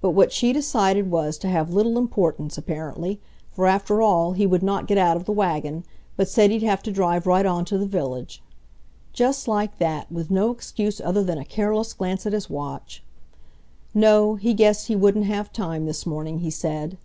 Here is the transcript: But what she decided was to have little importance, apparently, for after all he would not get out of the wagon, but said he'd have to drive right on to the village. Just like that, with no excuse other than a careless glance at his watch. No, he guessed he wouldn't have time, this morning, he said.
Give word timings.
But 0.00 0.12
what 0.12 0.32
she 0.32 0.54
decided 0.54 1.10
was 1.10 1.36
to 1.36 1.46
have 1.50 1.74
little 1.74 1.98
importance, 1.98 2.56
apparently, 2.56 3.20
for 3.50 3.66
after 3.66 4.00
all 4.00 4.32
he 4.32 4.46
would 4.46 4.62
not 4.62 4.86
get 4.86 4.96
out 4.96 5.14
of 5.14 5.26
the 5.26 5.32
wagon, 5.32 5.84
but 6.16 6.26
said 6.26 6.50
he'd 6.50 6.62
have 6.62 6.82
to 6.84 6.90
drive 6.90 7.26
right 7.26 7.44
on 7.44 7.66
to 7.66 7.76
the 7.76 7.84
village. 7.84 8.42
Just 9.12 9.46
like 9.46 9.76
that, 9.76 10.10
with 10.10 10.30
no 10.30 10.52
excuse 10.52 11.02
other 11.02 11.22
than 11.22 11.36
a 11.36 11.44
careless 11.44 11.92
glance 11.92 12.24
at 12.24 12.32
his 12.32 12.48
watch. 12.48 13.02
No, 13.92 14.36
he 14.36 14.54
guessed 14.54 14.86
he 14.86 14.96
wouldn't 14.96 15.26
have 15.26 15.52
time, 15.52 15.84
this 15.84 16.06
morning, 16.06 16.38
he 16.38 16.48
said. 16.48 16.96